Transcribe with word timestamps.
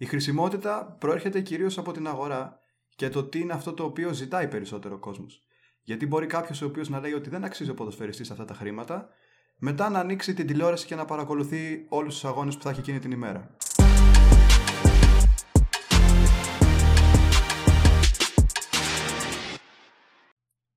Η 0.00 0.04
χρησιμότητα 0.04 0.96
προέρχεται 0.98 1.40
κυρίως 1.40 1.78
από 1.78 1.92
την 1.92 2.06
αγορά 2.06 2.60
και 2.96 3.08
το 3.08 3.24
τι 3.24 3.40
είναι 3.40 3.52
αυτό 3.52 3.72
το 3.72 3.84
οποίο 3.84 4.12
ζητάει 4.12 4.48
περισσότερο 4.48 4.94
ο 4.94 4.98
κόσμος. 4.98 5.42
Γιατί 5.82 6.06
μπορεί 6.06 6.26
κάποιος 6.26 6.62
ο 6.62 6.66
οποίος 6.66 6.88
να 6.88 7.00
λέει 7.00 7.12
ότι 7.12 7.30
δεν 7.30 7.44
αξίζει 7.44 7.70
ο 7.70 7.74
ποδοσφαιριστής 7.74 8.30
αυτά 8.30 8.44
τα 8.44 8.54
χρήματα, 8.54 9.08
μετά 9.56 9.88
να 9.88 9.98
ανοίξει 9.98 10.34
την 10.34 10.46
τηλεόραση 10.46 10.86
και 10.86 10.94
να 10.94 11.04
παρακολουθεί 11.04 11.86
όλους 11.88 12.14
τους 12.14 12.24
αγώνες 12.24 12.56
που 12.56 12.62
θα 12.62 12.70
έχει 12.70 12.80
εκείνη 12.80 12.98
την 12.98 13.10
ημέρα. 13.10 13.56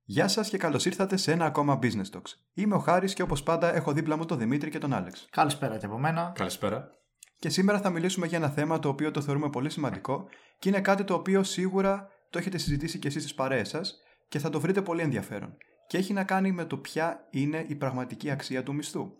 Γεια 0.04 0.28
σας 0.28 0.48
και 0.48 0.56
καλώς 0.56 0.84
ήρθατε 0.84 1.16
σε 1.16 1.32
ένα 1.32 1.44
ακόμα 1.44 1.78
Business 1.82 2.16
Talks. 2.16 2.34
Είμαι 2.54 2.74
ο 2.74 2.78
Χάρης 2.78 3.14
και 3.14 3.22
όπως 3.22 3.42
πάντα 3.42 3.74
έχω 3.74 3.92
δίπλα 3.92 4.16
μου 4.16 4.24
τον 4.24 4.38
Δημήτρη 4.38 4.70
και 4.70 4.78
τον 4.78 4.92
Άλεξ. 4.92 5.28
Καλησπέρα 5.30 5.78
και 5.78 5.86
από 5.86 5.98
μένα. 5.98 6.32
Καλησπέρα. 6.34 7.01
Και 7.42 7.48
σήμερα 7.48 7.80
θα 7.80 7.90
μιλήσουμε 7.90 8.26
για 8.26 8.38
ένα 8.38 8.48
θέμα 8.48 8.78
το 8.78 8.88
οποίο 8.88 9.10
το 9.10 9.20
θεωρούμε 9.20 9.50
πολύ 9.50 9.70
σημαντικό 9.70 10.26
και 10.58 10.68
είναι 10.68 10.80
κάτι 10.80 11.04
το 11.04 11.14
οποίο 11.14 11.42
σίγουρα 11.42 12.08
το 12.30 12.38
έχετε 12.38 12.58
συζητήσει 12.58 12.98
και 12.98 13.08
εσείς 13.08 13.22
στις 13.22 13.34
παρέες 13.34 13.68
σας 13.68 14.02
και 14.28 14.38
θα 14.38 14.50
το 14.50 14.60
βρείτε 14.60 14.82
πολύ 14.82 15.02
ενδιαφέρον. 15.02 15.56
Και 15.86 15.98
έχει 15.98 16.12
να 16.12 16.24
κάνει 16.24 16.52
με 16.52 16.64
το 16.64 16.76
ποια 16.76 17.26
είναι 17.30 17.64
η 17.68 17.74
πραγματική 17.74 18.30
αξία 18.30 18.62
του 18.62 18.74
μισθού. 18.74 19.10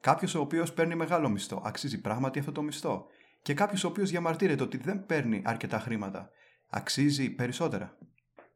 Κάποιος 0.00 0.34
ο 0.34 0.40
οποίος 0.40 0.72
παίρνει 0.72 0.94
μεγάλο 0.94 1.28
μισθό, 1.28 1.62
αξίζει 1.64 2.00
πράγματι 2.00 2.38
αυτό 2.38 2.52
το 2.52 2.62
μισθό; 2.62 3.06
Και 3.42 3.54
κάποιος 3.54 3.84
ο 3.84 3.88
οποίος 3.88 4.10
διαμαρτύρεται 4.10 4.62
ότι 4.62 4.76
δεν 4.76 5.06
παίρνει 5.06 5.42
αρκετά 5.44 5.78
χρήματα, 5.78 6.30
αξίζει 6.68 7.30
περισσότερα; 7.30 7.96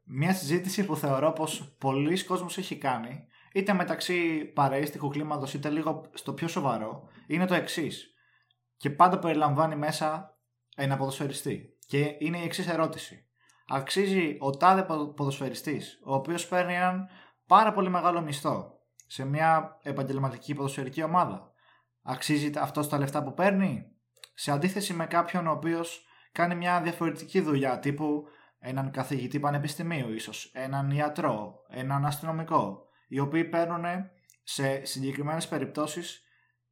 Μια 0.03 0.33
συζήτηση 0.33 0.85
που 0.85 0.95
θεωρώ 0.95 1.31
πως 1.31 1.75
πολλοί 1.77 2.23
κόσμος 2.23 2.57
έχει 2.57 2.77
κάνει, 2.77 3.23
είτε 3.53 3.73
μεταξύ 3.73 4.45
παρείστικου 4.45 5.07
κλίματος 5.07 5.53
είτε 5.53 5.69
λίγο 5.69 6.09
στο 6.13 6.33
πιο 6.33 6.47
σοβαρό, 6.47 7.09
είναι 7.27 7.45
το 7.45 7.53
εξής. 7.53 8.11
Και 8.77 8.89
πάντα 8.89 9.19
περιλαμβάνει 9.19 9.75
μέσα 9.75 10.37
ένα 10.75 10.97
ποδοσφαιριστή. 10.97 11.77
Και 11.87 12.15
είναι 12.19 12.37
η 12.37 12.43
εξής 12.43 12.67
ερώτηση. 12.67 13.27
Αξίζει 13.67 14.37
ο 14.39 14.49
τάδε 14.49 14.83
ποδοσφαιριστής, 15.15 15.99
ο 16.05 16.13
οποίος 16.13 16.47
παίρνει 16.47 16.73
έναν 16.73 17.07
πάρα 17.47 17.73
πολύ 17.73 17.89
μεγάλο 17.89 18.21
μισθό 18.21 18.79
σε 19.07 19.25
μια 19.25 19.77
επαγγελματική 19.83 20.53
ποδοσφαιρική 20.53 21.03
ομάδα. 21.03 21.51
Αξίζει 22.01 22.51
αυτός 22.57 22.89
τα 22.89 22.97
λεφτά 22.97 23.23
που 23.23 23.33
παίρνει, 23.33 23.91
σε 24.33 24.51
αντίθεση 24.51 24.93
με 24.93 25.05
κάποιον 25.05 25.47
ο 25.47 25.51
οποίος 25.51 26.05
κάνει 26.31 26.55
μια 26.55 26.81
διαφορετική 26.81 27.41
δουλειά 27.41 27.79
τύπου 27.79 28.23
έναν 28.59 28.91
καθηγητή 28.91 29.39
πανεπιστημίου 29.39 30.13
ίσως, 30.13 30.51
έναν 30.53 30.91
ιατρό, 30.91 31.55
έναν 31.69 32.05
αστυνομικό, 32.05 32.85
οι 33.07 33.19
οποίοι 33.19 33.43
παίρνουν 33.43 33.85
σε 34.43 34.85
συγκεκριμένες 34.85 35.47
περιπτώσεις 35.47 36.21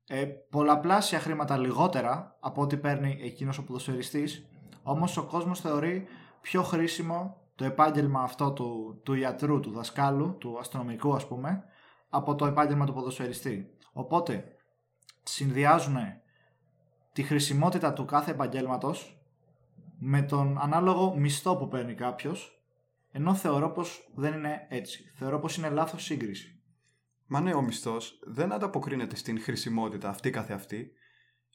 ε, 0.08 0.26
πολλαπλάσια 0.26 1.20
χρήματα 1.20 1.58
λιγότερα 1.58 2.38
από 2.40 2.62
ό,τι 2.62 2.78
παίρνει 2.78 3.20
εκείνος 3.22 3.58
ο 3.58 3.64
ποδοσφαιριστής, 3.64 4.46
όμως 4.84 5.18
ο 5.18 5.24
κόσμος 5.26 5.60
θεωρεί 5.60 6.08
πιο 6.42 6.64
χρήσιμο 6.64 7.38
το 7.56 7.66
επάγγελμα 7.66 8.22
αυτό 8.22 8.52
του, 8.52 9.00
του 9.04 9.14
ιατρού, 9.14 9.60
του 9.60 9.72
δασκάλου, 9.72 10.38
του 10.38 10.58
αστυνομικού 10.60 11.16
ας 11.16 11.28
πούμε, 11.28 11.64
από 12.10 12.36
το 12.36 12.46
επάγγελμα 12.46 12.86
του 12.86 12.94
ποδοσφαιριστή. 12.94 13.70
Οπότε 13.94 14.56
συνδυάζουν 15.24 15.98
τη 17.14 17.24
χρησιμότητα 17.24 17.94
του 17.94 18.06
κάθε 18.06 18.32
επαγγέλματος 18.32 19.20
με 20.00 20.22
τον 20.22 20.58
ανάλογο 20.60 21.16
μισθό 21.16 21.56
που 21.56 21.68
παίρνει 21.68 21.94
κάποιος, 21.94 22.64
ενώ 23.12 23.34
θεωρώ 23.34 23.72
πως 23.72 24.12
δεν 24.16 24.34
είναι 24.34 24.68
έτσι. 24.70 25.12
Θεωρώ 25.16 25.40
πως 25.40 25.58
είναι 25.58 25.70
λάθος 25.70 26.04
σύγκριση. 26.04 26.55
Μα 27.28 27.40
ναι, 27.40 27.54
ο 27.54 27.62
μισθός 27.62 28.20
δεν 28.24 28.52
ανταποκρίνεται 28.52 29.16
στην 29.16 29.42
χρησιμότητα 29.42 30.10
αυτή 30.10 30.30
καθεαυτή, 30.30 30.92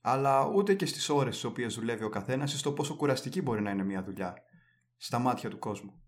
αλλά 0.03 0.47
ούτε 0.47 0.75
και 0.75 0.87
στις 0.87 1.09
ώρες 1.09 1.37
στις 1.37 1.51
οποίες 1.51 1.75
δουλεύει 1.75 2.05
ο 2.05 2.09
καθένας 2.09 2.53
ή 2.53 2.59
στο 2.59 2.73
πόσο 2.73 2.95
κουραστική 2.95 3.43
μπορεί 3.43 3.63
να 3.63 3.71
είναι 3.71 3.85
μια 3.85 4.03
δουλειά 4.03 4.37
στα 4.97 5.19
μάτια 5.19 5.51
του 5.51 5.59
κόσμου. 5.59 6.03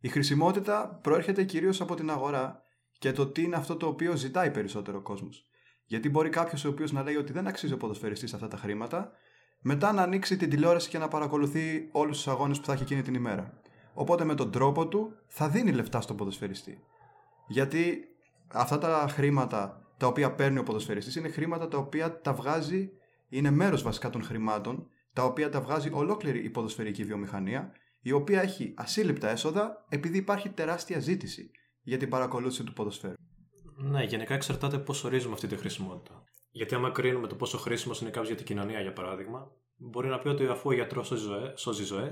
Η 0.00 0.08
χρησιμότητα 0.08 0.98
προέρχεται 1.02 1.44
κυρίως 1.44 1.80
από 1.80 1.94
την 1.94 2.10
αγορά 2.10 2.62
και 2.98 3.12
το 3.12 3.26
τι 3.26 3.42
είναι 3.42 3.56
αυτό 3.56 3.76
το 3.76 3.86
οποίο 3.86 4.16
ζητάει 4.16 4.50
περισσότερο 4.50 4.98
ο 4.98 5.02
κόσμος. 5.02 5.44
Γιατί 5.84 6.08
μπορεί 6.08 6.28
κάποιος 6.28 6.64
ο 6.64 6.68
οποίος 6.68 6.92
να 6.92 7.02
λέει 7.02 7.16
ότι 7.16 7.32
δεν 7.32 7.46
αξίζει 7.46 7.72
ο 7.72 7.76
ποδοσφαιριστής 7.76 8.34
αυτά 8.34 8.48
τα 8.48 8.56
χρήματα, 8.56 9.12
μετά 9.60 9.92
να 9.92 10.02
ανοίξει 10.02 10.36
την 10.36 10.50
τηλεόραση 10.50 10.88
και 10.88 10.98
να 10.98 11.08
παρακολουθεί 11.08 11.88
όλους 11.92 12.16
τους 12.16 12.28
αγώνες 12.28 12.58
που 12.58 12.64
θα 12.64 12.72
έχει 12.72 12.82
εκείνη 12.82 13.02
την 13.02 13.14
ημέρα. 13.14 13.60
Οπότε 13.94 14.24
με 14.24 14.34
τον 14.34 14.50
τρόπο 14.50 14.88
του 14.88 15.12
θα 15.26 15.48
δίνει 15.48 15.72
λεφτά 15.72 16.00
στον 16.00 16.16
ποδοσφαιριστή. 16.16 16.84
Γιατί 17.46 18.09
αυτά 18.52 18.78
τα 18.78 19.06
χρήματα 19.10 19.80
τα 19.96 20.06
οποία 20.06 20.34
παίρνει 20.34 20.58
ο 20.58 20.62
ποδοσφαιριστής 20.62 21.16
είναι 21.16 21.28
χρήματα 21.28 21.68
τα 21.68 21.78
οποία 21.78 22.20
τα 22.20 22.32
βγάζει, 22.34 22.90
είναι 23.28 23.50
μέρος 23.50 23.82
βασικά 23.82 24.10
των 24.10 24.22
χρημάτων, 24.22 24.88
τα 25.12 25.24
οποία 25.24 25.48
τα 25.48 25.60
βγάζει 25.60 25.90
ολόκληρη 25.92 26.44
η 26.44 26.50
ποδοσφαιρική 26.50 27.04
βιομηχανία, 27.04 27.72
η 28.00 28.12
οποία 28.12 28.42
έχει 28.42 28.74
ασύλληπτα 28.76 29.28
έσοδα 29.28 29.86
επειδή 29.88 30.18
υπάρχει 30.18 30.48
τεράστια 30.48 30.98
ζήτηση 30.98 31.50
για 31.82 31.98
την 31.98 32.08
παρακολούθηση 32.08 32.64
του 32.64 32.72
ποδοσφαίρου. 32.72 33.14
Ναι, 33.76 34.02
γενικά 34.02 34.34
εξαρτάται 34.34 34.78
πώς 34.78 35.04
ορίζουμε 35.04 35.34
αυτή 35.34 35.46
τη 35.46 35.56
χρησιμότητα. 35.56 36.24
Γιατί 36.50 36.74
άμα 36.74 36.90
κρίνουμε 36.90 37.26
το 37.26 37.34
πόσο 37.34 37.58
χρήσιμος 37.58 38.00
είναι 38.00 38.10
κάποιος 38.10 38.28
για 38.28 38.36
την 38.36 38.46
κοινωνία, 38.46 38.80
για 38.80 38.92
παράδειγμα, 38.92 39.52
μπορεί 39.76 40.08
να 40.08 40.18
πει 40.18 40.28
ότι 40.28 40.46
αφού 40.46 40.68
ο 40.68 40.72
γιατρός 40.72 41.12
σώζει 41.54 41.84
ζωέ, 41.84 42.10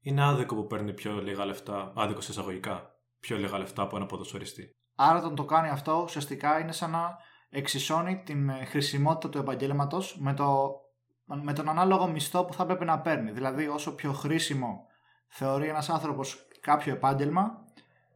είναι 0.00 0.24
άδικο 0.24 0.54
που 0.54 0.66
παίρνει 0.66 0.92
πιο 0.92 1.22
λίγα 1.22 1.44
λεφτά, 1.44 1.92
άδικος 1.96 2.24
σε 2.24 2.30
εισαγωγικά, 2.30 3.00
πιο 3.20 3.36
λίγα 3.36 3.58
λεφτά 3.58 3.82
από 3.82 3.96
ένα 3.96 4.06
ποδοσφαιριστή. 4.06 4.74
Άρα, 5.02 5.18
όταν 5.18 5.34
το 5.34 5.44
κάνει 5.44 5.68
αυτό, 5.68 6.02
ουσιαστικά 6.04 6.60
είναι 6.60 6.72
σαν 6.72 6.90
να 6.90 7.18
εξισώνει 7.50 8.22
την 8.24 8.48
ε, 8.48 8.64
χρησιμότητα 8.64 9.28
του 9.28 9.38
επαγγέλματος 9.38 10.16
με, 10.18 10.34
το, 10.34 10.80
με 11.24 11.52
τον 11.52 11.68
ανάλογο 11.68 12.06
μισθό 12.06 12.44
που 12.44 12.52
θα 12.52 12.62
έπρεπε 12.62 12.84
να 12.84 13.00
παίρνει. 13.00 13.30
Δηλαδή, 13.30 13.68
όσο 13.68 13.94
πιο 13.94 14.12
χρήσιμο 14.12 14.86
θεωρεί 15.28 15.68
ένας 15.68 15.90
άνθρωπος 15.90 16.46
κάποιο 16.60 16.92
επάγγελμα, 16.92 17.64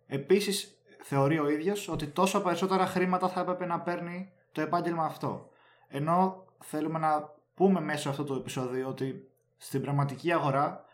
επίσης 0.07 0.83
θεωρεί 1.03 1.39
ο 1.39 1.49
ίδιος 1.49 1.89
ότι 1.89 2.07
τόσο 2.07 2.43
περισσότερα 2.43 2.87
χρήματα 2.87 3.29
θα 3.29 3.41
έπρεπε 3.41 3.67
να 3.67 3.81
παίρνει 3.81 4.33
το 4.53 4.61
επάγγελμα 4.61 5.05
αυτό. 5.05 5.49
Ενώ 5.89 6.45
θέλουμε 6.59 6.99
να 6.99 7.33
πούμε 7.55 7.81
μέσω 7.81 8.11
αυτού 8.11 8.25
του 8.25 8.35
επεισόδιο 8.35 8.89
ότι 8.89 9.31
στην 9.57 9.83
πραγματική 9.83 10.33
αγορά 10.33 10.85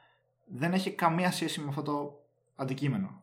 δεν 0.46 0.72
έχει 0.72 0.90
καμία 0.90 1.30
σχέση 1.30 1.60
με 1.60 1.68
αυτό 1.68 1.82
το 1.82 2.20
αντικείμενο. 2.56 3.22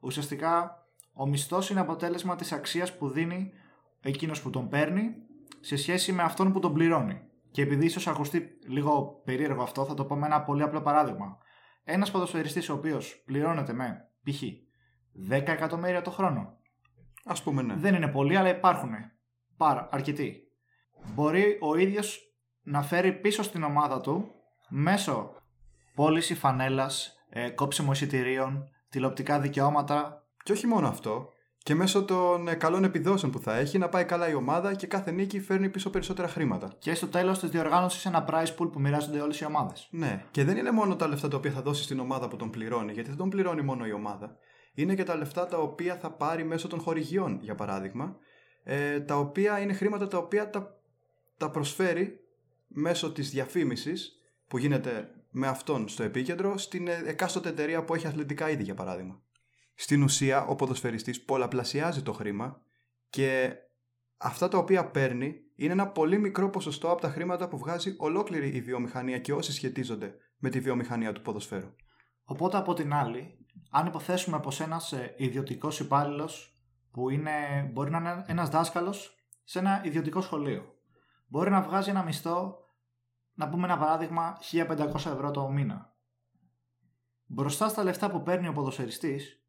Ουσιαστικά 0.00 0.81
ο 1.12 1.26
μισθός 1.26 1.70
είναι 1.70 1.80
αποτέλεσμα 1.80 2.36
της 2.36 2.52
αξίας 2.52 2.96
που 2.96 3.08
δίνει 3.08 3.52
εκείνος 4.00 4.42
που 4.42 4.50
τον 4.50 4.68
παίρνει 4.68 5.14
σε 5.60 5.76
σχέση 5.76 6.12
με 6.12 6.22
αυτόν 6.22 6.52
που 6.52 6.58
τον 6.58 6.72
πληρώνει. 6.72 7.20
Και 7.50 7.62
επειδή 7.62 7.84
ίσως 7.84 8.06
ακουστεί 8.06 8.58
λίγο 8.66 9.22
περίεργο 9.24 9.62
αυτό, 9.62 9.84
θα 9.84 9.94
το 9.94 10.04
πω 10.04 10.16
με 10.16 10.26
ένα 10.26 10.42
πολύ 10.42 10.62
απλό 10.62 10.82
παράδειγμα. 10.82 11.38
Ένας 11.84 12.10
ποδοσφαιριστής 12.10 12.68
ο 12.68 12.74
οποίος 12.74 13.22
πληρώνεται 13.26 13.72
με 13.72 14.08
π.χ. 14.22 14.42
10 15.30 15.30
εκατομμύρια 15.30 16.02
το 16.02 16.10
χρόνο. 16.10 16.56
Α 17.24 17.42
πούμε 17.42 17.62
ναι. 17.62 17.74
Δεν 17.74 17.94
είναι 17.94 18.08
πολύ, 18.08 18.36
αλλά 18.36 18.48
υπάρχουν 18.48 18.90
πάρα 19.56 19.88
αρκετοί. 19.92 20.42
Μπορεί 21.14 21.58
ο 21.60 21.76
ίδιος 21.76 22.20
να 22.62 22.82
φέρει 22.82 23.12
πίσω 23.12 23.42
στην 23.42 23.62
ομάδα 23.62 24.00
του 24.00 24.30
μέσω 24.68 25.34
πώληση 25.94 26.34
φανέλας, 26.34 27.14
ε, 27.28 27.50
κόψιμο 27.50 27.92
εισιτηρίων, 27.92 28.68
τηλεοπτικά 28.88 29.40
δικαιώματα. 29.40 30.21
Και 30.42 30.52
όχι 30.52 30.66
μόνο 30.66 30.88
αυτό, 30.88 31.32
και 31.62 31.74
μέσω 31.74 32.04
των 32.04 32.48
ε, 32.48 32.54
καλών 32.54 32.84
επιδόσεων 32.84 33.32
που 33.32 33.38
θα 33.38 33.56
έχει 33.56 33.78
να 33.78 33.88
πάει 33.88 34.04
καλά 34.04 34.28
η 34.28 34.34
ομάδα 34.34 34.74
και 34.74 34.86
κάθε 34.86 35.10
νίκη 35.10 35.40
φέρνει 35.40 35.68
πίσω 35.68 35.90
περισσότερα 35.90 36.28
χρήματα. 36.28 36.72
Και 36.78 36.94
στο 36.94 37.06
τέλος 37.06 37.38
της 37.38 37.50
διοργάνωσης 37.50 38.04
ένα 38.06 38.24
prize 38.30 38.54
pool 38.58 38.72
που 38.72 38.80
μοιράζονται 38.80 39.20
όλες 39.20 39.40
οι 39.40 39.44
ομάδες. 39.44 39.88
Ναι, 39.90 40.24
και 40.30 40.44
δεν 40.44 40.56
είναι 40.56 40.70
μόνο 40.70 40.96
τα 40.96 41.08
λεφτά 41.08 41.28
τα 41.28 41.36
οποία 41.36 41.50
θα 41.50 41.62
δώσει 41.62 41.82
στην 41.82 42.00
ομάδα 42.00 42.28
που 42.28 42.36
τον 42.36 42.50
πληρώνει, 42.50 42.92
γιατί 42.92 43.08
δεν 43.08 43.18
τον 43.18 43.28
πληρώνει 43.28 43.62
μόνο 43.62 43.86
η 43.86 43.92
ομάδα. 43.92 44.36
Είναι 44.74 44.94
και 44.94 45.04
τα 45.04 45.16
λεφτά 45.16 45.46
τα 45.46 45.58
οποία 45.58 45.96
θα 45.96 46.10
πάρει 46.10 46.44
μέσω 46.44 46.68
των 46.68 46.80
χορηγιών, 46.80 47.38
για 47.42 47.54
παράδειγμα, 47.54 48.16
ε, 48.64 49.00
τα 49.00 49.18
οποία 49.18 49.58
είναι 49.58 49.72
χρήματα 49.72 50.08
τα 50.08 50.18
οποία 50.18 50.50
τα, 50.50 50.80
τα 51.36 51.50
προσφέρει 51.50 52.20
μέσω 52.68 53.12
της 53.12 53.30
διαφήμισης 53.30 54.12
που 54.48 54.58
γίνεται 54.58 55.10
με 55.30 55.46
αυτόν 55.46 55.88
στο 55.88 56.02
επίκεντρο 56.02 56.58
στην 56.58 56.88
ε, 56.88 57.02
εκάστοτε 57.06 57.48
εταιρεία 57.48 57.84
που 57.84 57.94
έχει 57.94 58.06
αθλητικά 58.06 58.50
είδη 58.50 58.62
για 58.62 58.74
παράδειγμα. 58.74 59.22
Στην 59.82 60.02
ουσία 60.02 60.44
ο 60.44 60.54
ποδοσφαιριστής 60.54 61.24
πολλαπλασιάζει 61.24 62.02
το 62.02 62.12
χρήμα 62.12 62.60
και 63.08 63.54
αυτά 64.16 64.48
τα 64.48 64.58
οποία 64.58 64.90
παίρνει 64.90 65.34
είναι 65.54 65.72
ένα 65.72 65.88
πολύ 65.88 66.18
μικρό 66.18 66.50
ποσοστό 66.50 66.90
από 66.90 67.00
τα 67.00 67.08
χρήματα 67.08 67.48
που 67.48 67.58
βγάζει 67.58 67.94
ολόκληρη 67.98 68.48
η 68.48 68.60
βιομηχανία 68.60 69.18
και 69.18 69.32
όσοι 69.32 69.52
σχετίζονται 69.52 70.14
με 70.38 70.48
τη 70.50 70.60
βιομηχανία 70.60 71.12
του 71.12 71.22
ποδοσφαίρου. 71.22 71.74
Οπότε 72.24 72.56
από 72.56 72.74
την 72.74 72.92
άλλη, 72.92 73.46
αν 73.70 73.86
υποθέσουμε 73.86 74.40
πως 74.40 74.60
ένας 74.60 74.92
ε, 74.92 75.14
ιδιωτικός 75.18 75.80
υπάλληλος 75.80 76.60
που 76.90 77.10
είναι, 77.10 77.30
μπορεί 77.72 77.90
να 77.90 77.98
είναι 77.98 78.24
ένας 78.26 78.48
δάσκαλος 78.48 79.14
σε 79.44 79.58
ένα 79.58 79.82
ιδιωτικό 79.84 80.20
σχολείο. 80.20 80.74
Μπορεί 81.26 81.50
να 81.50 81.62
βγάζει 81.62 81.90
ένα 81.90 82.02
μισθό, 82.02 82.56
να 83.34 83.48
πούμε 83.48 83.64
ένα 83.64 83.78
παράδειγμα, 83.78 84.38
1500 84.52 84.94
ευρώ 84.94 85.30
το 85.30 85.48
μήνα. 85.48 85.96
Μπροστά 87.26 87.68
στα 87.68 87.82
λεφτά 87.82 88.10
που 88.10 88.22
παίρνει 88.22 88.48
ο 88.48 88.52
ποδοσφαιριστής, 88.52 89.41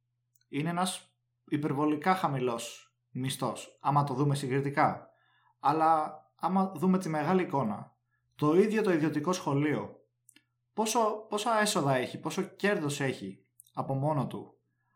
είναι 0.53 0.69
ένας 0.69 1.15
υπερβολικά 1.45 2.15
χαμηλός 2.15 2.95
μισθός, 3.11 3.77
άμα 3.81 4.03
το 4.03 4.13
δούμε 4.13 4.35
συγκριτικά. 4.35 5.09
Αλλά 5.59 6.21
άμα 6.35 6.71
δούμε 6.75 6.97
τη 6.97 7.09
μεγάλη 7.09 7.41
εικόνα, 7.41 7.95
το 8.35 8.55
ίδιο 8.55 8.81
το 8.81 8.91
ιδιωτικό 8.91 9.33
σχολείο 9.33 9.95
πόσο, 10.73 11.25
πόσα 11.29 11.59
έσοδα 11.61 11.95
έχει, 11.95 12.19
πόσο 12.19 12.41
κέρδος 12.41 13.01
έχει 13.01 13.45
από 13.73 13.93
μόνο 13.93 14.27
του, 14.27 14.53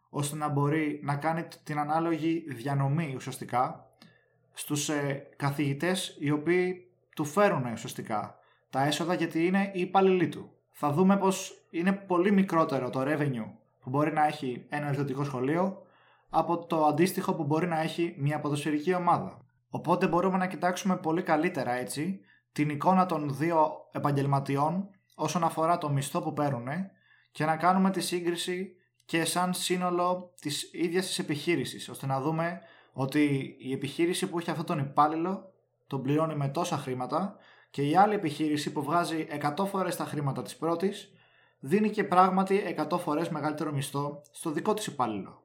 ώστε 0.10 0.36
να 0.36 0.48
μπορεί 0.48 1.00
να 1.04 1.16
κάνει 1.16 1.48
την 1.64 1.80
ανάλογη 1.80 2.46
διανομή 2.48 3.14
ουσιαστικά 3.16 3.90
στους 4.54 4.90
ε, 4.90 5.30
καθηγητές 5.36 6.18
οι 6.20 6.32
οποίοι 6.32 6.92
του 7.16 7.26
φέρουν 7.26 7.72
ουσιαστικά 7.72 8.40
τα 8.70 8.86
έσοδα 8.86 9.14
γιατί 9.14 9.46
είναι 9.46 9.72
οι 9.74 9.80
υπαλληλοί 9.80 10.30
του. 10.30 10.52
Θα 10.72 10.92
δούμε 10.92 11.18
πως 11.18 11.68
είναι 11.70 11.94
πολύ 11.94 12.32
μικρότερο 12.32 12.90
το 12.90 13.02
revenue 13.02 13.52
που 13.88 13.94
μπορεί 13.98 14.14
να 14.14 14.26
έχει 14.26 14.66
ένα 14.70 14.90
ιδιωτικό 14.92 15.24
σχολείο 15.24 15.82
από 16.30 16.66
το 16.66 16.86
αντίστοιχο 16.86 17.34
που 17.34 17.44
μπορεί 17.44 17.68
να 17.68 17.82
έχει 17.82 18.16
μια 18.18 18.40
ποδοσφαιρική 18.40 18.94
ομάδα. 18.94 19.46
Οπότε 19.70 20.08
μπορούμε 20.08 20.38
να 20.38 20.48
κοιτάξουμε 20.48 20.98
πολύ 20.98 21.22
καλύτερα 21.22 21.72
έτσι 21.72 22.20
την 22.52 22.70
εικόνα 22.70 23.06
των 23.06 23.36
δύο 23.36 23.72
επαγγελματιών 23.92 24.90
όσον 25.16 25.44
αφορά 25.44 25.78
το 25.78 25.90
μισθό 25.90 26.22
που 26.22 26.34
παίρνουν 26.34 26.68
και 27.32 27.46
να 27.46 27.56
κάνουμε 27.56 27.92
τη 27.92 28.02
σύγκριση 28.02 28.76
και 29.06 29.26
σαν 29.26 29.54
σύνολο 29.54 30.34
της 30.42 30.70
ίδιας 30.74 31.06
της 31.06 31.20
επιχείρησης 31.20 31.90
ώστε 31.90 32.06
να 32.06 32.22
δούμε 32.22 32.62
ότι 32.94 33.56
η 33.60 33.72
επιχείρηση 33.72 34.28
που 34.30 34.40
έχει 34.40 34.50
αυτόν 34.50 34.66
τον 34.66 34.80
υπάλληλο 34.80 35.54
τον 35.88 36.02
πληρώνει 36.02 36.36
με 36.36 36.48
τόσα 36.48 36.78
χρήματα 36.78 37.36
και 37.70 37.88
η 37.90 37.96
άλλη 37.96 38.14
επιχείρηση 38.14 38.72
που 38.72 38.84
βγάζει 38.84 39.28
100 39.58 39.66
φορές 39.66 39.96
τα 39.96 40.06
χρήματα 40.06 40.42
της 40.42 40.56
πρώτης 40.56 41.12
δίνει 41.60 41.90
και 41.90 42.04
πράγματι 42.04 42.76
100 42.90 43.00
φορές 43.00 43.30
μεγαλύτερο 43.30 43.72
μισθό 43.72 44.22
στο 44.32 44.52
δικό 44.52 44.74
της 44.74 44.88
υπάλληλο. 44.88 45.42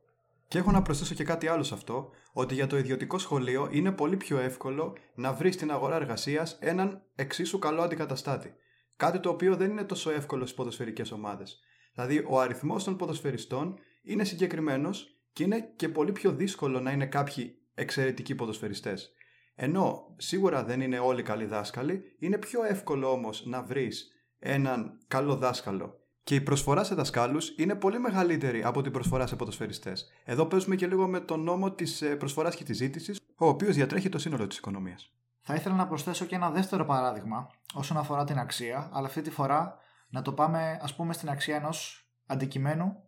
Και 0.49 0.59
έχω 0.59 0.71
να 0.71 0.83
προσθέσω 0.83 1.15
και 1.15 1.25
κάτι 1.25 1.47
άλλο 1.47 1.63
σε 1.63 1.75
αυτό, 1.75 2.11
ότι 2.33 2.55
για 2.55 2.67
το 2.67 2.79
ιδιωτικό 2.79 3.19
σχολείο 3.19 3.69
είναι 3.71 3.93
πολύ 3.93 4.17
πιο 4.17 4.39
εύκολο 4.39 4.97
να 5.15 5.33
βρεις 5.33 5.55
στην 5.55 5.71
αγορά 5.71 5.97
εργασίας 5.97 6.59
έναν 6.61 7.03
εξίσου 7.15 7.59
καλό 7.59 7.83
αντικαταστάτη. 7.83 8.55
Κάτι 8.97 9.21
το 9.21 9.29
οποίο 9.29 9.57
δεν 9.57 9.71
είναι 9.71 9.85
τόσο 9.85 10.11
εύκολο 10.11 10.43
στις 10.43 10.57
ποδοσφαιρικές 10.57 11.13
ομάδες. 11.13 11.61
Δηλαδή, 11.95 12.25
ο 12.29 12.41
αριθμός 12.41 12.85
των 12.85 12.97
ποδοσφαιριστών 12.97 13.79
είναι 14.03 14.25
συγκεκριμένος 14.25 15.21
και 15.33 15.43
είναι 15.43 15.73
και 15.77 15.89
πολύ 15.89 16.13
πιο 16.13 16.33
δύσκολο 16.33 16.81
να 16.81 16.91
είναι 16.91 17.07
κάποιοι 17.07 17.57
εξαιρετικοί 17.75 18.35
ποδοσφαιριστές. 18.35 19.13
Ενώ 19.55 20.15
σίγουρα 20.17 20.65
δεν 20.65 20.81
είναι 20.81 20.99
όλοι 20.99 21.23
καλοί 21.23 21.45
δάσκαλοι, 21.45 22.03
είναι 22.19 22.39
πιο 22.39 22.65
εύκολο 22.65 23.11
όμως 23.11 23.47
να 23.47 23.63
βρεις 23.63 24.11
έναν 24.39 24.99
καλό 25.09 25.37
δάσκαλο 25.37 26.02
και 26.25 26.35
η 26.35 26.41
προσφορά 26.41 26.85
σε 26.85 26.95
δασκάλους 26.95 27.55
είναι 27.57 27.75
πολύ 27.75 27.99
μεγαλύτερη 27.99 28.65
από 28.65 28.83
την 28.83 28.93
προσφορά 28.93 29.27
σε 29.27 29.37
ποδοσφαιριστές. 29.37 30.13
Εδώ 30.25 30.47
παίζουμε 30.47 30.77
και 30.77 30.87
λίγο 30.87 31.09
με 31.09 31.21
τον 31.21 31.41
νόμο 31.43 31.73
της 31.73 32.03
ε, 32.03 32.17
προσφοράς 32.17 32.57
και 32.57 32.65
της 32.65 32.77
ζήτησης, 32.77 33.21
ο 33.37 33.47
οποίος 33.47 33.75
διατρέχει 33.75 34.09
το 34.09 34.19
σύνολο 34.19 34.47
της 34.47 34.59
οικονομίας. 34.59 35.13
Θα 35.41 35.55
ήθελα 35.55 35.75
να 35.75 35.87
προσθέσω 35.87 36.25
και 36.25 36.35
ένα 36.35 36.51
δεύτερο 36.51 36.85
παράδειγμα 36.85 37.51
όσον 37.75 37.97
αφορά 37.97 38.25
την 38.25 38.39
αξία, 38.39 38.91
αλλά 38.93 39.07
αυτή 39.07 39.23
τη 39.23 39.31
φορά 39.31 39.77
να 40.09 40.23
το 40.23 40.33
πάμε 40.33 40.79
ας 40.83 40.95
πούμε 40.95 41.13
στην 41.13 41.29
αξία 41.29 41.57
ενός 41.57 42.07
αντικειμένου 42.27 43.03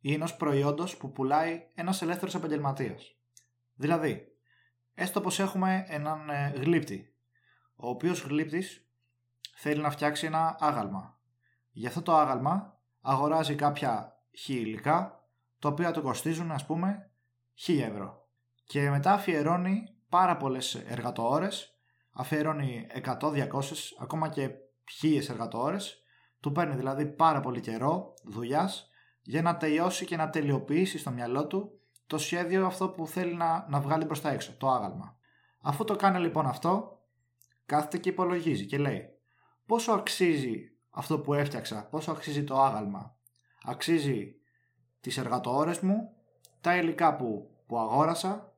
ή 0.00 0.12
ενός 0.12 0.36
προϊόντος 0.36 0.96
που 0.96 1.12
πουλάει 1.12 1.62
ένας 1.74 2.02
ελεύθερος 2.02 2.34
επαγγελματίας. 2.34 3.16
Δηλαδή, 3.74 4.26
έστω 4.94 5.20
πως 5.20 5.40
έχουμε 5.40 5.84
έναν 5.88 6.30
ε, 6.30 6.52
γλύπτη, 6.56 7.14
ο 7.76 7.88
οποίος 7.88 8.22
γλύπτης 8.22 8.88
θέλει 9.54 9.80
να 9.80 9.90
φτιάξει 9.90 10.26
ένα 10.26 10.56
άγαλμα 10.60 11.13
για 11.74 11.88
αυτό 11.88 12.02
το 12.02 12.14
άγαλμα 12.14 12.78
αγοράζει 13.00 13.54
κάποια 13.54 14.20
χι 14.32 14.54
υλικά, 14.54 15.24
τα 15.58 15.68
οποία 15.68 15.90
του 15.90 16.02
κοστίζουν 16.02 16.50
ας 16.50 16.66
πούμε 16.66 17.10
χι 17.54 17.80
ευρώ. 17.80 18.28
Και 18.64 18.90
μετά 18.90 19.12
αφιερώνει 19.12 19.88
πάρα 20.08 20.36
πολλές 20.36 20.74
εργατοώρες, 20.74 21.78
αφιερώνει 22.12 22.86
100, 23.04 23.30
200, 23.32 23.48
ακόμα 24.00 24.28
και 24.28 24.50
χίλιες 24.90 25.28
εργατοώρες, 25.28 26.02
του 26.40 26.52
παίρνει 26.52 26.74
δηλαδή 26.74 27.06
πάρα 27.06 27.40
πολύ 27.40 27.60
καιρό 27.60 28.14
δουλειάς 28.24 28.88
για 29.22 29.42
να 29.42 29.56
τελειώσει 29.56 30.04
και 30.04 30.16
να 30.16 30.30
τελειοποιήσει 30.30 30.98
στο 30.98 31.10
μυαλό 31.10 31.46
του 31.46 31.80
το 32.06 32.18
σχέδιο 32.18 32.66
αυτό 32.66 32.88
που 32.88 33.06
θέλει 33.06 33.34
να, 33.34 33.66
να 33.68 33.80
βγάλει 33.80 34.04
προς 34.04 34.20
τα 34.20 34.30
έξω, 34.30 34.56
το 34.56 34.68
άγαλμα. 34.70 35.16
Αφού 35.60 35.84
το 35.84 35.96
κάνει 35.96 36.18
λοιπόν 36.18 36.46
αυτό, 36.46 37.00
κάθεται 37.66 37.98
και 37.98 38.08
υπολογίζει 38.08 38.66
και 38.66 38.78
λέει 38.78 39.08
πόσο 39.66 39.92
αξίζει 39.92 40.73
αυτό 40.94 41.18
που 41.18 41.34
έφτιαξα, 41.34 41.88
πόσο 41.90 42.10
αξίζει 42.10 42.44
το 42.44 42.60
άγαλμα. 42.62 43.16
Αξίζει 43.64 44.34
τις 45.00 45.18
εργατοώρες 45.18 45.80
μου, 45.80 46.12
τα 46.60 46.76
υλικά 46.76 47.16
που, 47.16 47.50
που 47.66 47.78
αγόρασα 47.78 48.52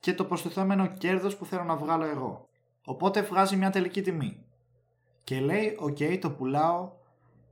και 0.00 0.14
το 0.14 0.24
προστιθέμενο 0.24 0.86
κέρδος 0.86 1.36
που 1.36 1.44
θέλω 1.44 1.64
να 1.64 1.76
βγάλω 1.76 2.04
εγώ. 2.04 2.48
Οπότε 2.84 3.22
βγάζει 3.22 3.56
μια 3.56 3.70
τελική 3.70 4.02
τιμή. 4.02 4.44
Και 5.24 5.40
λέει, 5.40 5.78
ok, 5.82 6.18
το 6.18 6.30
πουλάω, 6.30 6.92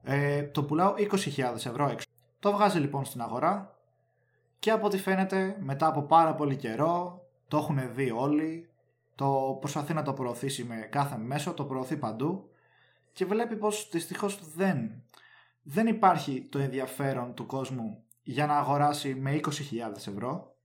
ε, 0.03 0.43
το 0.43 0.65
πουλάω 0.65 0.95
20.000 0.97 1.55
ευρώ 1.55 1.89
έξω. 1.89 2.07
Το 2.39 2.53
βγάζει 2.53 2.79
λοιπόν 2.79 3.05
στην 3.05 3.21
αγορά 3.21 3.77
και 4.59 4.71
από 4.71 4.87
ό,τι 4.87 4.99
φαίνεται 4.99 5.57
μετά 5.61 5.87
από 5.87 6.03
πάρα 6.03 6.35
πολύ 6.35 6.57
καιρό, 6.57 7.27
το 7.49 7.57
έχουν 7.57 7.95
δει 7.95 8.11
όλοι, 8.11 8.71
το 9.15 9.57
προσπαθεί 9.61 9.95
να 9.95 10.03
το 10.03 10.13
προωθήσει 10.13 10.65
με 10.65 10.75
κάθε 10.77 11.17
μέσο, 11.17 11.53
το 11.53 11.65
προωθεί 11.65 11.97
παντού 11.97 12.52
και 13.13 13.25
βλέπει 13.25 13.57
πως 13.57 13.89
δυστυχώς 13.93 14.53
δεν, 14.55 15.03
δεν 15.63 15.87
υπάρχει 15.87 16.49
το 16.51 16.59
ενδιαφέρον 16.59 17.35
του 17.35 17.47
κόσμου 17.47 18.05
για 18.23 18.47
να 18.47 18.57
αγοράσει 18.57 19.15
με 19.15 19.41
20.000 19.43 19.51
ευρώ 19.97 20.57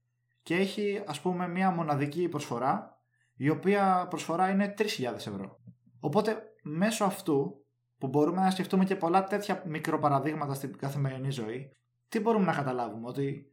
και 0.42 0.54
έχει 0.54 1.02
ας 1.06 1.20
πούμε 1.20 1.48
μια 1.48 1.70
μοναδική 1.70 2.28
προσφορά 2.28 2.98
η 3.36 3.48
οποία 3.48 4.06
προσφορά 4.10 4.50
είναι 4.50 4.74
3.000 4.78 4.86
ευρώ. 5.14 5.60
Οπότε 6.00 6.42
μέσω 6.62 7.04
αυτού 7.04 7.64
που 7.98 8.08
μπορούμε 8.08 8.40
να 8.40 8.50
σκεφτούμε 8.50 8.84
και 8.84 8.96
πολλά 8.96 9.24
τέτοια 9.24 9.62
μικροπαραδείγματα 9.66 10.54
στην 10.54 10.78
καθημερινή 10.78 11.30
ζωή 11.30 11.72
τι 12.08 12.20
μπορούμε 12.20 12.44
να 12.44 12.52
καταλάβουμε; 12.52 13.08
Ότι 13.08 13.46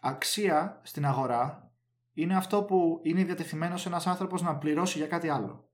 αξία 0.00 0.80
στην 0.84 1.06
αγορά 1.06 1.70
είναι 2.12 2.36
αυτό 2.36 2.62
που 2.62 3.00
είναι 3.02 3.24
διατεθειμένος 3.24 3.86
ένας 3.86 4.06
άνθρωπος 4.06 4.42
να 4.42 4.56
πληρώσει 4.56 4.98
για 4.98 5.06
κάτι 5.06 5.28
άλλο. 5.28 5.68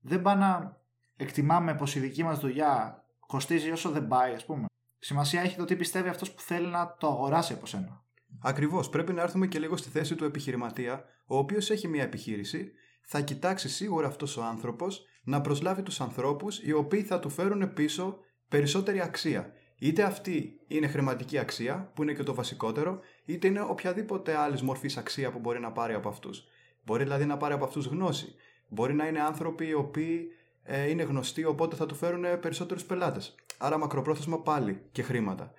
Δεν 0.00 0.22
πάει 0.22 0.36
να 0.36 0.81
εκτιμάμε 1.22 1.74
πως 1.74 1.94
η 1.94 2.00
δική 2.00 2.22
μας 2.22 2.38
δουλειά 2.38 3.04
κοστίζει 3.26 3.70
όσο 3.70 3.90
δεν 3.90 4.06
πάει, 4.06 4.34
ας 4.34 4.44
πούμε. 4.44 4.66
Σημασία 4.98 5.40
έχει 5.40 5.56
το 5.56 5.64
τι 5.64 5.76
πιστεύει 5.76 6.08
αυτός 6.08 6.32
που 6.32 6.40
θέλει 6.40 6.66
να 6.66 6.96
το 6.98 7.06
αγοράσει 7.06 7.52
από 7.52 7.66
σένα. 7.66 8.04
Ακριβώς. 8.42 8.88
Πρέπει 8.88 9.12
να 9.12 9.22
έρθουμε 9.22 9.46
και 9.46 9.58
λίγο 9.58 9.76
στη 9.76 9.88
θέση 9.88 10.14
του 10.14 10.24
επιχειρηματία, 10.24 11.04
ο 11.26 11.36
οποίος 11.36 11.70
έχει 11.70 11.88
μια 11.88 12.02
επιχείρηση, 12.02 12.72
θα 13.02 13.20
κοιτάξει 13.20 13.68
σίγουρα 13.68 14.06
αυτός 14.06 14.36
ο 14.36 14.42
άνθρωπος 14.42 15.06
να 15.24 15.40
προσλάβει 15.40 15.82
τους 15.82 16.00
ανθρώπους 16.00 16.58
οι 16.62 16.72
οποίοι 16.72 17.02
θα 17.02 17.20
του 17.20 17.30
φέρουν 17.30 17.72
πίσω 17.72 18.18
περισσότερη 18.48 19.00
αξία. 19.00 19.52
Είτε 19.78 20.02
αυτή 20.02 20.60
είναι 20.66 20.86
χρηματική 20.86 21.38
αξία, 21.38 21.90
που 21.94 22.02
είναι 22.02 22.12
και 22.12 22.22
το 22.22 22.34
βασικότερο, 22.34 23.00
είτε 23.24 23.46
είναι 23.46 23.60
οποιαδήποτε 23.60 24.36
άλλη 24.36 24.62
μορφή 24.62 24.90
αξία 24.98 25.30
που 25.30 25.38
μπορεί 25.38 25.60
να 25.60 25.72
πάρει 25.72 25.94
από 25.94 26.08
αυτούς. 26.08 26.44
Μπορεί 26.84 27.02
δηλαδή 27.02 27.24
να 27.24 27.36
πάρει 27.36 27.54
από 27.54 27.64
αυτούς 27.64 27.86
γνώση. 27.86 28.34
Μπορεί 28.68 28.94
να 28.94 29.06
είναι 29.06 29.20
άνθρωποι 29.20 29.66
οι 29.66 29.72
οποίοι 29.72 30.28
ε, 30.64 30.88
είναι 30.88 31.02
γνωστοί, 31.02 31.44
οπότε 31.44 31.76
θα 31.76 31.86
του 31.86 31.94
φέρουν 31.94 32.24
περισσότερους 32.40 32.84
πελάτες. 32.84 33.34
Άρα 33.58 33.78
μακροπρόθεσμα 33.78 34.38
πάλι 34.38 34.82
και 34.92 35.02
χρήματα. 35.02 35.52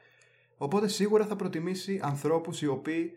Οπότε 0.57 0.87
σίγουρα 0.87 1.25
θα 1.25 1.35
προτιμήσει 1.35 1.99
ανθρώπους 2.03 2.61
οι 2.61 2.67
οποίοι 2.67 3.11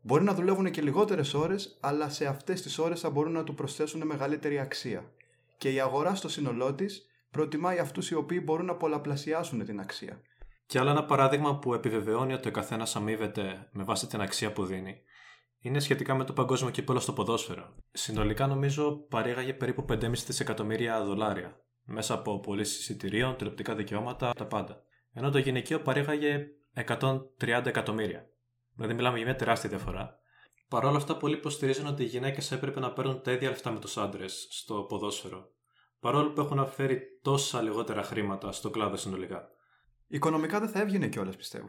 μπορεί 0.00 0.24
να 0.24 0.34
δουλεύουν 0.34 0.70
και 0.70 0.82
λιγότερες 0.82 1.34
ώρες, 1.34 1.78
αλλά 1.80 2.08
σε 2.08 2.26
αυτές 2.26 2.62
τις 2.62 2.78
ώρες 2.78 3.00
θα 3.00 3.10
μπορούν 3.10 3.32
να 3.32 3.44
του 3.44 3.54
προσθέσουν 3.54 4.06
μεγαλύτερη 4.06 4.58
αξία. 4.58 5.10
Και 5.58 5.72
η 5.72 5.80
αγορά 5.80 6.14
στο 6.14 6.28
σύνολό 6.28 6.74
της 6.74 7.06
προτιμάει 7.30 7.78
αυτούς 7.78 8.10
οι 8.10 8.14
οποίοι 8.14 8.40
μπορούν 8.44 8.66
να 8.66 8.74
πολλαπλασιάσουν 8.74 9.64
την 9.64 9.80
αξία. 9.80 10.20
Και 10.66 10.78
άλλο 10.78 10.90
ένα 10.90 11.04
παράδειγμα 11.04 11.58
που 11.58 11.74
επιβεβαιώνει 11.74 12.32
ότι 12.32 12.48
ο 12.48 12.50
καθένας 12.50 12.96
αμείβεται 12.96 13.68
με 13.72 13.82
βάση 13.82 14.06
την 14.06 14.20
αξία 14.20 14.52
που 14.52 14.64
δίνει 14.64 15.00
είναι 15.62 15.80
σχετικά 15.80 16.14
με 16.14 16.24
το 16.24 16.32
παγκόσμιο 16.32 16.70
κύπελο 16.70 17.00
στο 17.00 17.12
ποδόσφαιρο. 17.12 17.74
Συνολικά 17.92 18.46
νομίζω 18.46 19.06
παρήγαγε 19.08 19.52
περίπου 19.52 19.84
5,5 19.88 20.12
δισεκατομμύρια 20.12 21.04
δολάρια 21.04 21.60
μέσα 21.84 22.14
από 22.14 22.40
πωλήσεις 22.40 22.78
εισιτηρίων, 22.78 23.36
τηλεοπτικά 23.36 23.74
δικαιώματα, 23.74 24.32
τα 24.32 24.46
πάντα. 24.46 24.82
Ενώ 25.12 25.30
το 25.30 25.38
γυναικείο 25.38 25.80
παρήγαγε 25.80 26.46
130 26.86 27.66
εκατομμύρια. 27.66 28.26
Δηλαδή 28.74 28.94
μιλάμε 28.94 29.16
για 29.16 29.26
μια 29.26 29.36
τεράστια 29.36 29.68
διαφορά. 29.68 30.20
Παρ' 30.68 30.84
όλα 30.84 30.96
αυτά, 30.96 31.16
πολλοί 31.16 31.34
υποστηρίζουν 31.34 31.86
ότι 31.86 32.02
οι 32.02 32.06
γυναίκες 32.06 32.52
έπρεπε 32.52 32.80
να 32.80 32.92
παίρνουν 32.92 33.22
τα 33.22 33.32
ίδια 33.32 33.48
λεφτά 33.48 33.70
με 33.70 33.78
τους 33.78 33.96
άντρες 33.96 34.46
στο 34.50 34.82
ποδόσφαιρο. 34.82 35.50
Παρόλο 36.00 36.32
που 36.32 36.40
έχουν 36.40 36.66
φέρει 36.66 37.00
τόσα 37.22 37.62
λιγότερα 37.62 38.02
χρήματα 38.02 38.52
στο 38.52 38.70
κλάδο 38.70 38.96
συνολικά. 38.96 39.48
Οικονομικά 40.06 40.60
δεν 40.60 40.68
θα 40.68 40.80
έβγαινε 40.80 41.08
κιόλας, 41.08 41.36
πιστεύω 41.36 41.68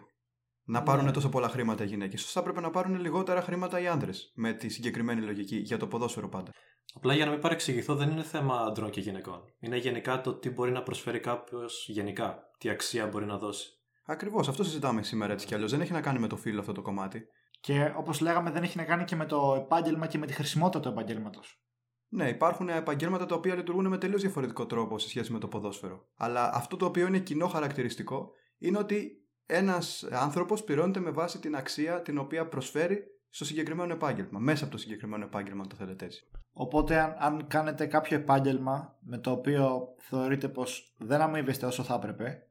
να 0.66 0.84
πάρουν 0.84 1.06
ναι. 1.06 1.12
τόσο 1.12 1.30
πολλά 1.30 1.50
χρήματα 1.50 1.84
οι 1.84 1.88
γυναίκες. 1.88 2.22
σω 2.22 2.28
θα 2.28 2.40
έπρεπε 2.40 2.62
να 2.62 2.70
πάρουν 2.70 3.00
λιγότερα 3.00 3.42
χρήματα 3.42 3.80
οι 3.80 3.88
άντρε. 3.88 4.12
Με 4.34 4.54
τη 4.54 4.70
συγκεκριμένη 4.70 5.22
λογική 5.22 5.56
για 5.56 5.78
το 5.78 5.88
ποδόσφαιρο 5.88 6.30
πάντα. 6.30 6.52
Απλά 6.96 7.14
για 7.14 7.26
να 7.26 7.32
μην 7.32 7.40
παρεξηγηθώ, 7.40 7.96
δεν 7.96 8.10
είναι 8.10 8.24
θέμα 8.24 8.60
άντρων 8.60 8.90
και 8.90 9.00
γυναικών. 9.00 9.42
Είναι 9.60 9.78
γενικά 9.78 10.22
το 10.22 10.34
τι 10.34 10.50
μπορεί 10.50 10.72
να 10.72 10.84
προσφέρει 10.84 11.20
κάποιος 11.20 11.86
γενικά. 11.90 12.40
Τι 12.58 12.70
αξία 12.70 13.08
μπορεί 13.08 13.26
να 13.26 13.38
δώσει. 13.38 13.70
Ακριβώς, 14.06 14.48
αυτό 14.48 14.64
συζητάμε 14.64 15.04
σήμερα 15.04 15.34
έτσι 15.34 15.46
κι 15.46 15.54
αλλιώς. 15.54 15.72
Δεν 15.72 15.82
έχει 15.82 15.92
να 15.92 16.02
κάνει 16.02 16.20
με 16.20 16.28
το 16.28 16.36
φίλο 16.36 16.60
αυτό 16.60 16.72
το 16.72 16.82
κομμάτι. 16.82 17.28
Και 17.60 17.94
όπως 17.98 18.20
λέγαμε, 18.20 18.52
δεν 18.52 18.64
έχει 18.64 18.78
να 18.78 18.84
κάνει 18.84 19.04
και 19.04 19.16
με 19.16 19.26
το 19.26 19.56
επάγγελμα 19.58 20.08
και 20.08 20.18
με 20.18 20.26
τη 20.26 20.34
χρησιμότητα 20.34 20.80
του 20.80 20.90
επαγγέλματος. 20.90 21.64
Ναι, 22.08 22.30
υπάρχουν 22.30 22.70
επαγγέλματα 22.70 23.26
τα 23.26 23.36
οποία 23.36 23.56
λειτουργούν 23.56 23.88
με 23.88 23.98
τελείως 23.98 24.22
διαφορετικό 24.22 24.66
τρόπο 24.66 25.00
σε 25.00 25.10
σχέση 25.10 25.32
με 25.32 25.40
το 25.40 25.48
ποδόσφαιρο. 25.48 26.08
Αλλά 26.16 26.54
αυτό 26.54 26.78
το 26.78 26.86
οποίο 26.86 27.08
είναι 27.08 27.20
κοινό 27.20 27.48
χαρακτηριστικό 27.48 28.32
είναι 28.58 28.78
ότι 28.78 29.23
ένας 29.46 30.04
άνθρωπος 30.12 30.64
πληρώνεται 30.64 31.00
με 31.00 31.12
βάση 31.12 31.40
την 31.40 31.56
αξία 31.56 32.02
την 32.02 32.18
οποία 32.18 32.48
προσφέρει 32.48 33.04
στο 33.30 33.46
συγκεκριμένο 33.46 33.94
επάγγελμα. 33.94 34.40
Μέσα 34.40 34.64
από 34.64 34.72
το 34.72 34.80
συγκεκριμένο 34.80 35.24
επάγγελμα, 35.24 35.62
αν 35.62 35.70
το 35.70 35.76
θέλετε 35.76 36.06
έτσι. 36.06 36.28
Οπότε, 36.52 37.00
αν, 37.00 37.16
αν 37.20 37.48
κάνετε 37.48 37.86
κάποιο 37.86 38.18
επάγγελμα 38.18 38.98
με 39.00 39.18
το 39.18 39.32
οποίο 39.32 39.88
θεωρείτε 39.98 40.48
πως 40.48 40.96
δεν 40.98 41.22
αμείβεστε 41.22 41.66
όσο 41.66 41.84
θα 41.84 41.94
έπρεπε, 41.94 42.44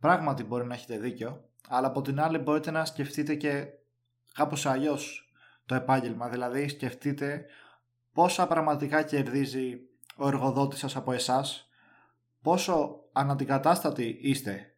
πράγματι 0.00 0.44
μπορεί 0.44 0.66
να 0.66 0.74
έχετε 0.74 0.98
δίκιο, 0.98 1.44
αλλά 1.68 1.86
από 1.86 2.02
την 2.02 2.20
άλλη 2.20 2.38
μπορείτε 2.38 2.70
να 2.70 2.84
σκεφτείτε 2.84 3.34
και 3.34 3.66
κάπως 4.34 4.66
αλλιώς 4.66 5.32
το 5.66 5.74
επάγγελμα. 5.74 6.28
Δηλαδή, 6.28 6.68
σκεφτείτε 6.68 7.44
πόσα 8.12 8.46
πραγματικά 8.46 9.02
κερδίζει 9.02 9.80
ο 10.16 10.26
εργοδότης 10.26 10.78
σας 10.78 10.96
από 10.96 11.12
εσάς, 11.12 11.68
πόσο 12.42 13.00
αναντικατάστατοι 13.12 14.18
είστε. 14.20 14.74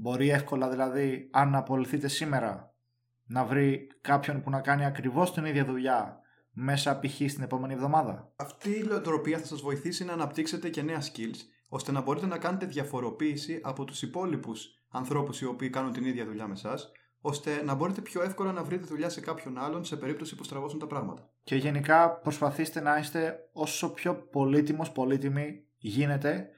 Μπορεί 0.00 0.30
εύκολα 0.30 0.68
δηλαδή, 0.68 1.28
αν 1.32 1.54
απολυθείτε 1.54 2.08
σήμερα, 2.08 2.74
να 3.26 3.44
βρει 3.44 3.86
κάποιον 4.00 4.42
που 4.42 4.50
να 4.50 4.60
κάνει 4.60 4.84
ακριβώς 4.84 5.32
την 5.32 5.44
ίδια 5.44 5.64
δουλειά 5.64 6.20
μέσα 6.52 6.98
π.χ. 6.98 7.14
στην 7.14 7.42
επόμενη 7.42 7.72
εβδομάδα. 7.72 8.32
Αυτή 8.36 8.70
η 8.70 8.82
λειτουργία 8.82 9.38
θα 9.38 9.46
σας 9.46 9.60
βοηθήσει 9.60 10.04
να 10.04 10.12
αναπτύξετε 10.12 10.68
και 10.68 10.82
νέα 10.82 11.00
skills, 11.00 11.36
ώστε 11.68 11.92
να 11.92 12.00
μπορείτε 12.00 12.26
να 12.26 12.38
κάνετε 12.38 12.66
διαφοροποίηση 12.66 13.60
από 13.62 13.84
τους 13.84 14.02
υπόλοιπους 14.02 14.68
ανθρώπους 14.88 15.40
οι 15.40 15.46
οποίοι 15.46 15.70
κάνουν 15.70 15.92
την 15.92 16.04
ίδια 16.04 16.24
δουλειά 16.24 16.46
με 16.46 16.52
εσάς, 16.52 16.92
ώστε 17.20 17.62
να 17.62 17.74
μπορείτε 17.74 18.00
πιο 18.00 18.22
εύκολα 18.22 18.52
να 18.52 18.64
βρείτε 18.64 18.84
δουλειά 18.84 19.08
σε 19.08 19.20
κάποιον 19.20 19.58
άλλον 19.58 19.84
σε 19.84 19.96
περίπτωση 19.96 20.34
που 20.34 20.44
στραβώσουν 20.44 20.78
τα 20.78 20.86
πράγματα. 20.86 21.30
Και 21.42 21.56
γενικά 21.56 22.10
προσπαθήστε 22.10 22.80
να 22.80 22.98
είστε 22.98 23.38
όσο 23.52 23.92
πιο 23.92 24.14
πολύτιμος, 24.14 24.92
πολύτιμοι 24.92 25.64
γίνεται 25.76 26.48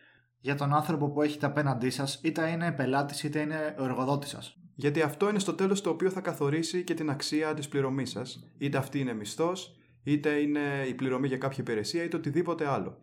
για 0.43 0.55
τον 0.55 0.75
άνθρωπο 0.75 1.11
που 1.11 1.23
έχετε 1.23 1.47
απέναντί 1.47 1.91
σας, 1.91 2.21
είτε 2.23 2.49
είναι 2.49 2.73
πελάτης 2.73 3.23
είτε 3.23 3.41
είναι 3.41 3.75
ο 3.79 3.85
εργοδότης 3.85 4.31
σας. 4.31 4.57
Γιατί 4.75 5.03
αυτό 5.03 5.29
είναι 5.29 5.39
στο 5.39 5.55
τέλος 5.55 5.81
το 5.81 5.91
οποίο 5.91 6.11
θα 6.11 6.21
καθορίσει 6.21 6.85
και 6.85 6.95
την 6.95 7.11
αξία 7.11 7.55
της 7.55 7.69
πληρωμής 7.69 8.11
σας. 8.11 8.47
Είτε 8.59 8.79
αυτή 8.79 8.99
είναι 8.99 9.15
μισθός, 9.15 9.77
είτε 10.03 10.31
είναι 10.31 10.61
η 10.89 10.95
πληρωμή 10.95 11.27
για 11.27 11.37
κάποια 11.37 11.59
υπηρεσία, 11.61 12.03
είτε 12.03 12.17
οτιδήποτε 12.17 12.69
άλλο. 12.69 12.99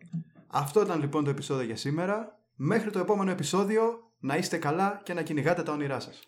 Αυτό 0.46 0.82
ήταν 0.82 1.00
λοιπόν 1.00 1.24
το 1.24 1.30
επεισόδιο 1.30 1.64
για 1.64 1.76
σήμερα. 1.76 2.38
Μέχρι 2.54 2.90
το 2.90 2.98
επόμενο 2.98 3.30
επεισόδιο, 3.30 3.82
να 4.20 4.36
είστε 4.36 4.56
καλά 4.56 5.00
και 5.04 5.14
να 5.14 5.22
κυνηγάτε 5.22 5.62
τα 5.62 5.72
όνειρά 5.72 6.00
σας. 6.00 6.20